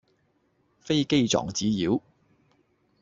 [0.79, 2.01] 飛機撞紙鳶